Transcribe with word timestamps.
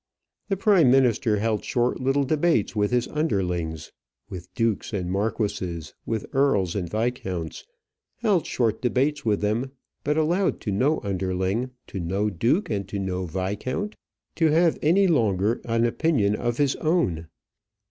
The 0.49 0.57
prime 0.57 0.89
minister 0.89 1.37
held 1.37 1.63
short 1.63 1.99
little 1.99 2.23
debates 2.23 2.75
with 2.75 2.89
his 2.89 3.07
underlings 3.09 3.91
with 4.31 4.51
dukes 4.55 4.93
and 4.93 5.11
marquises, 5.11 5.93
with 6.07 6.25
earls 6.33 6.73
and 6.73 6.89
viscounts; 6.89 7.67
held 8.23 8.47
short 8.47 8.81
debates 8.81 9.23
with 9.25 9.41
them, 9.41 9.73
but 10.03 10.17
allowed 10.17 10.59
to 10.61 10.71
no 10.71 11.01
underling 11.03 11.69
to 11.85 11.99
no 11.99 12.31
duke, 12.31 12.67
and 12.71 12.87
to 12.87 12.97
no 12.97 13.27
viscount 13.27 13.95
to 14.37 14.47
have 14.47 14.79
any 14.81 15.05
longer 15.05 15.61
an 15.65 15.85
opinion 15.85 16.35
of 16.35 16.57
his 16.57 16.75
own. 16.77 17.27